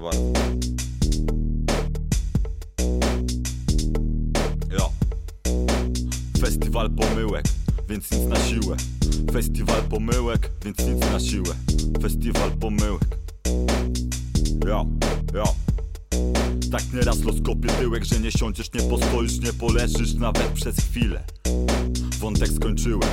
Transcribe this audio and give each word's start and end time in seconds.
bardzo. 0.00 0.46
Festiwal 6.40 6.90
pomyłek, 6.90 7.44
więc 7.88 8.10
nic 8.10 8.28
na 8.28 8.36
siłę. 8.36 8.76
Festiwal 9.32 9.82
pomyłek, 9.82 10.50
więc 10.64 10.78
nic 10.78 11.00
na 11.00 11.20
siłę. 11.20 11.54
Festiwal 12.02 12.50
pomyłek. 12.50 13.18
Jo, 14.66 14.86
jo. 15.34 15.44
Tak 16.70 16.92
nieraz 16.94 17.24
los 17.24 17.36
kopie 17.44 17.68
tyłek, 17.68 18.04
że 18.04 18.20
nie 18.20 18.32
siądziesz, 18.32 18.72
nie 18.72 18.80
postoisz, 18.80 19.40
nie 19.40 19.52
poleżysz 19.52 20.14
nawet 20.14 20.48
przez 20.48 20.76
chwilę. 20.76 21.24
Wątek 22.18 22.48
skończyłem. 22.48 23.10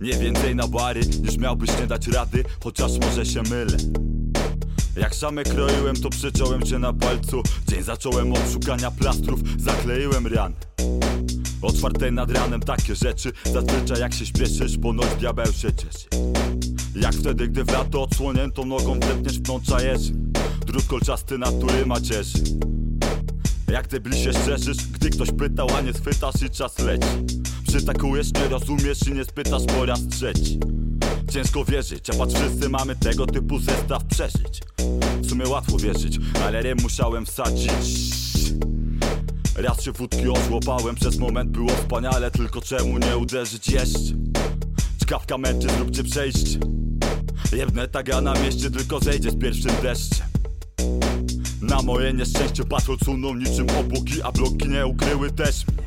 Nie 0.00 0.12
więcej 0.12 0.54
na 0.54 0.68
bary, 0.68 1.00
niż 1.22 1.36
miałbyś 1.36 1.70
nie 1.80 1.86
dać 1.86 2.08
rady, 2.08 2.44
chociaż 2.64 2.98
może 2.98 3.26
się 3.26 3.42
mylę. 3.42 3.76
Jak 4.96 5.14
szamę 5.14 5.44
kroiłem, 5.44 5.96
to 5.96 6.10
przeciąłem 6.10 6.62
cię 6.62 6.78
na 6.78 6.92
palcu. 6.92 7.42
Dzień 7.68 7.82
zacząłem 7.82 8.32
od 8.32 8.52
szukania 8.52 8.90
plastrów, 8.90 9.40
zakleiłem 9.58 10.26
rany 10.26 10.54
O 11.62 11.72
czwartej 11.72 12.12
nad 12.12 12.30
ranem 12.30 12.60
takie 12.60 12.94
rzeczy 12.94 13.32
Zazwyczaj 13.44 14.00
jak 14.00 14.14
się 14.14 14.26
śpieszysz, 14.26 14.78
ponoć 14.78 15.14
diabeł 15.18 15.52
się 15.52 15.72
cieszy. 15.72 16.08
Jak 16.96 17.14
wtedy, 17.14 17.48
gdy 17.48 17.64
w 17.64 17.72
lato 17.72 18.02
odsłoniętą 18.02 18.64
nogą 18.64 18.94
wdepniesz 18.94 19.40
w 19.40 19.48
nącza 19.48 19.82
jeży 19.82 20.12
Drut 20.66 20.86
kolczasty 20.86 21.38
natury 21.38 21.86
macierzy 21.86 22.38
jak 23.72 23.88
debli 23.88 24.22
się 24.22 24.32
szczerzysz, 24.32 24.76
gdy 24.76 25.10
ktoś 25.10 25.28
pytał, 25.32 25.68
a 25.76 25.80
nie 25.80 25.92
schwytasz 25.92 26.42
i 26.42 26.50
czas 26.50 26.78
leci. 26.78 27.06
Przytakujesz, 27.68 28.32
nie 28.32 28.48
rozumiesz 28.48 29.06
i 29.08 29.12
nie 29.12 29.24
spytasz 29.24 29.62
po 29.66 29.86
raz 29.86 30.06
trzeci 30.08 30.60
Ciężko 31.30 31.64
wierzyć, 31.64 32.10
a 32.10 32.14
patrz 32.14 32.34
wszyscy 32.34 32.68
mamy 32.68 32.96
tego 32.96 33.26
typu 33.26 33.58
zestaw 33.58 34.04
przeżyć. 34.04 34.60
W 35.20 35.28
sumie 35.28 35.48
łatwo 35.48 35.78
wierzyć, 35.78 36.18
ale 36.44 36.62
rym 36.62 36.78
musiałem 36.82 37.26
wsadzić. 37.26 37.70
Raz 39.56 39.82
się 39.82 39.92
wódki 39.92 40.28
ożłopałem, 40.28 40.94
przez 40.94 41.18
moment 41.18 41.50
było 41.50 41.68
wspaniale 41.68 42.30
Tylko 42.30 42.60
czemu 42.60 42.98
nie 42.98 43.16
uderzyć 43.16 43.68
jeszcze? 43.68 44.14
Czkawka 45.00 45.38
męczy, 45.38 45.68
zróbcie 45.76 46.04
przejście 46.04 46.58
Jebnę 47.52 47.88
taga 47.88 48.20
na 48.20 48.34
mieście, 48.34 48.70
tylko 48.70 49.00
zejdzie 49.00 49.30
z 49.30 49.38
pierwszym 49.38 49.72
deszczem. 49.82 50.26
Na 51.62 51.82
moje 51.82 52.12
nieszczęście 52.12 52.64
patrol 52.64 52.98
sunął 53.04 53.34
niczym 53.34 53.66
obłoki, 53.80 54.22
a 54.22 54.32
bloki 54.32 54.68
nie 54.68 54.86
ukryły 54.86 55.30
też 55.30 55.66
mnie. 55.66 55.86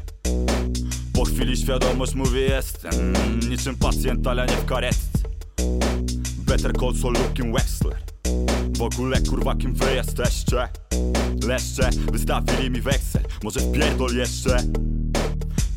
Po 1.13 1.25
chwili 1.25 1.57
świadomość 1.57 2.15
mówi 2.15 2.39
jestem 2.41 3.13
Niczym 3.49 3.75
pacjent, 3.75 4.27
ale 4.27 4.45
nie 4.45 4.55
w 4.55 4.65
karetce 4.65 5.18
Better 6.61 6.73
call 6.73 6.93
Saul 6.93 7.13
Wexler. 7.53 7.97
W 8.77 8.81
ogóle 8.81 9.21
kurwa 9.21 9.55
kim 9.55 9.73
wy 9.73 9.95
jesteście? 9.95 10.67
Leszcze, 11.47 11.89
wystawili 12.11 12.69
mi 12.69 12.81
weksel 12.81 13.21
Może 13.43 13.59
wpierdol 13.59 14.15
jeszcze? 14.15 14.63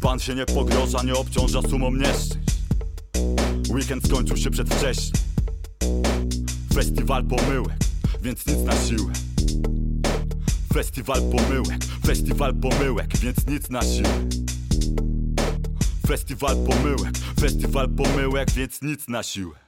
Pan 0.01 0.21
się 0.21 0.35
nie 0.35 0.47
pogrąża, 0.47 1.03
nie 1.03 1.15
obciąża 1.15 1.63
sumą 1.63 1.95
nieszczęść. 1.95 2.59
Weekend 3.71 4.07
skończył 4.07 4.37
się 4.37 4.51
przedwcześnie. 4.51 5.21
Festiwal 6.75 7.25
pomyłek, 7.25 7.79
więc 8.23 8.47
nic 8.47 8.59
na 8.59 8.73
siłę. 8.73 9.13
Festiwal 10.75 11.23
pomyłek, 11.23 11.85
festiwal 12.07 12.55
pomyłek, 12.55 13.19
więc 13.19 13.47
nic 13.47 13.71
na 13.71 13.83
siłę. 13.83 14.29
Festiwal 16.07 16.57
pomyłek, 16.57 17.19
festiwal 17.41 17.89
pomyłek, 17.89 18.51
więc 18.51 18.83
nic 18.83 19.09
na 19.09 19.23
siłę 19.23 19.55